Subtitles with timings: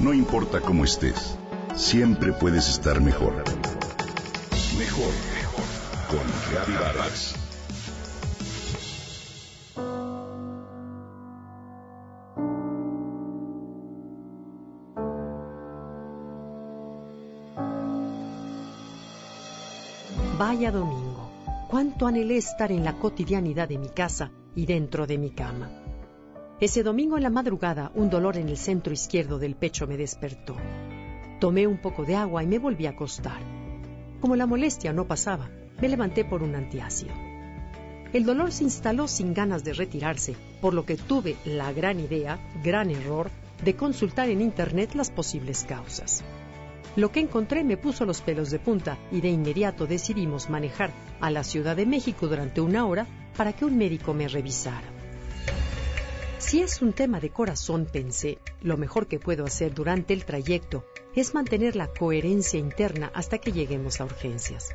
[0.00, 1.36] No importa cómo estés,
[1.76, 3.34] siempre puedes estar mejor.
[4.78, 5.64] Mejor, mejor.
[6.08, 7.34] Con Vargas.
[20.38, 21.30] Vaya domingo.
[21.68, 25.79] Cuánto anhelé estar en la cotidianidad de mi casa y dentro de mi cama.
[26.60, 30.56] Ese domingo en la madrugada, un dolor en el centro izquierdo del pecho me despertó.
[31.38, 33.40] Tomé un poco de agua y me volví a acostar.
[34.20, 35.48] Como la molestia no pasaba,
[35.80, 37.14] me levanté por un antiácido.
[38.12, 42.38] El dolor se instaló sin ganas de retirarse, por lo que tuve la gran idea,
[42.62, 43.30] gran error,
[43.64, 46.22] de consultar en Internet las posibles causas.
[46.94, 50.90] Lo que encontré me puso los pelos de punta y de inmediato decidimos manejar
[51.22, 54.99] a la Ciudad de México durante una hora para que un médico me revisara.
[56.40, 60.86] Si es un tema de corazón, pensé, lo mejor que puedo hacer durante el trayecto
[61.14, 64.74] es mantener la coherencia interna hasta que lleguemos a urgencias.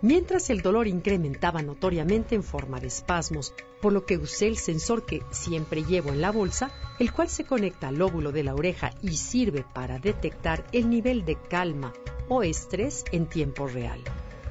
[0.00, 5.04] Mientras el dolor incrementaba notoriamente en forma de espasmos, por lo que usé el sensor
[5.04, 8.90] que siempre llevo en la bolsa, el cual se conecta al lóbulo de la oreja
[9.02, 11.92] y sirve para detectar el nivel de calma
[12.30, 14.00] o estrés en tiempo real,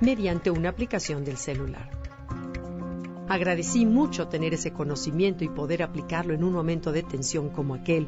[0.02, 2.03] mediante una aplicación del celular.
[3.34, 8.08] Agradecí mucho tener ese conocimiento y poder aplicarlo en un momento de tensión como aquel,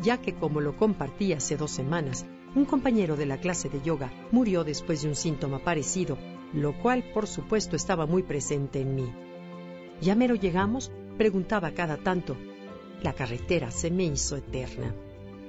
[0.00, 4.10] ya que como lo compartí hace dos semanas, un compañero de la clase de yoga
[4.30, 6.16] murió después de un síntoma parecido,
[6.54, 9.12] lo cual por supuesto estaba muy presente en mí.
[10.00, 10.90] ¿Ya mero llegamos?
[11.18, 12.34] preguntaba cada tanto.
[13.02, 14.94] La carretera se me hizo eterna.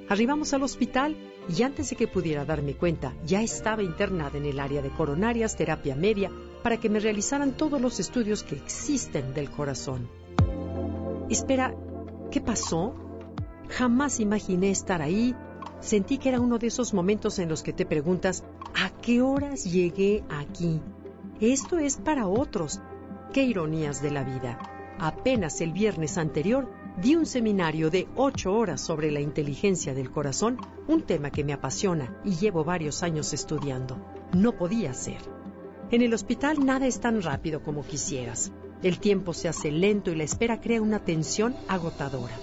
[0.09, 1.15] Arribamos al hospital
[1.47, 5.55] y antes de que pudiera darme cuenta, ya estaba internada en el área de coronarias,
[5.55, 6.29] terapia media,
[6.63, 10.09] para que me realizaran todos los estudios que existen del corazón.
[11.29, 11.75] Espera,
[12.31, 12.95] ¿qué pasó?
[13.69, 15.35] Jamás imaginé estar ahí.
[15.81, 19.65] Sentí que era uno de esos momentos en los que te preguntas, ¿a qué horas
[19.65, 20.79] llegué aquí?
[21.41, 22.79] Esto es para otros.
[23.33, 24.59] Qué ironías de la vida.
[24.99, 26.71] Apenas el viernes anterior
[27.01, 30.57] di un seminario de ocho horas sobre la inteligencia del corazón,
[30.87, 33.97] un tema que me apasiona y llevo varios años estudiando.
[34.33, 35.42] No podía ser.
[35.93, 38.51] En el hospital nada es tan rápido como quisieras.
[38.81, 42.35] El tiempo se hace lento y la espera crea una tensión agotadora.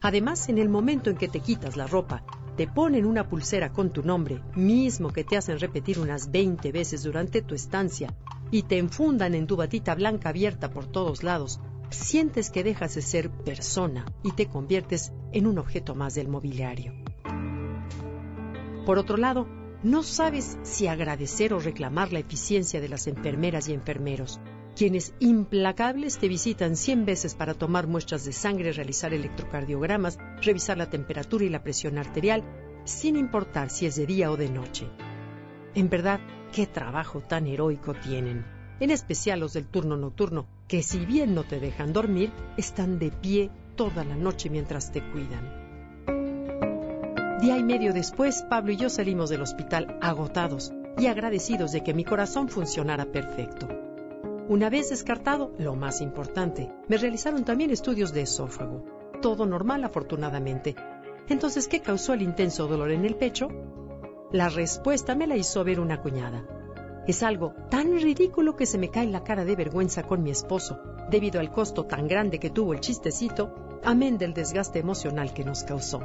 [0.00, 2.24] Además, en el momento en que te quitas la ropa,
[2.56, 7.04] te ponen una pulsera con tu nombre, mismo que te hacen repetir unas 20 veces
[7.04, 8.12] durante tu estancia,
[8.50, 11.60] y te enfundan en tu batita blanca abierta por todos lados,
[11.90, 16.94] sientes que dejas de ser persona y te conviertes en un objeto más del mobiliario.
[18.84, 19.46] Por otro lado,
[19.82, 24.40] no sabes si agradecer o reclamar la eficiencia de las enfermeras y enfermeros,
[24.74, 30.90] quienes implacables te visitan 100 veces para tomar muestras de sangre, realizar electrocardiogramas, revisar la
[30.90, 32.44] temperatura y la presión arterial,
[32.84, 34.86] sin importar si es de día o de noche.
[35.74, 36.20] En verdad,
[36.52, 38.44] qué trabajo tan heroico tienen,
[38.80, 43.10] en especial los del turno nocturno, que si bien no te dejan dormir, están de
[43.10, 45.65] pie toda la noche mientras te cuidan.
[47.46, 51.94] Día y medio después, Pablo y yo salimos del hospital agotados y agradecidos de que
[51.94, 53.68] mi corazón funcionara perfecto.
[54.48, 58.82] Una vez descartado, lo más importante, me realizaron también estudios de esófago.
[59.22, 60.74] Todo normal, afortunadamente.
[61.28, 63.46] Entonces, ¿qué causó el intenso dolor en el pecho?
[64.32, 66.44] La respuesta me la hizo ver una cuñada.
[67.06, 70.80] Es algo tan ridículo que se me cae la cara de vergüenza con mi esposo,
[71.12, 75.62] debido al costo tan grande que tuvo el chistecito, amén del desgaste emocional que nos
[75.62, 76.00] causó.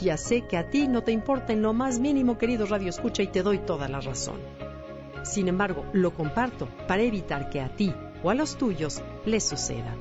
[0.00, 3.22] Ya sé que a ti no te importa en lo más mínimo, querido Radio Escucha,
[3.22, 4.40] y te doy toda la razón.
[5.22, 7.92] Sin embargo, lo comparto para evitar que a ti
[8.22, 9.94] o a los tuyos les suceda.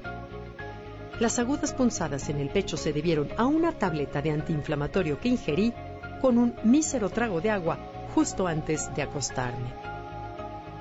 [1.20, 5.74] Las agudas punzadas en el pecho se debieron a una tableta de antiinflamatorio que ingerí
[6.22, 7.78] con un mísero trago de agua
[8.16, 9.74] justo antes de acostarme.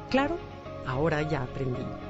[0.08, 0.38] Claro,
[0.86, 2.09] ahora ya aprendí.